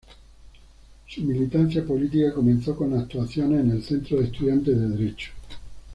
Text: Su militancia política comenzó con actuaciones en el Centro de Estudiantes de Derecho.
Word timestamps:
Su 1.07 1.21
militancia 1.21 1.85
política 1.85 2.33
comenzó 2.33 2.75
con 2.75 2.97
actuaciones 2.97 3.59
en 3.61 3.69
el 3.69 3.83
Centro 3.83 4.17
de 4.19 4.25
Estudiantes 4.29 4.75
de 4.75 4.89
Derecho. 4.89 5.29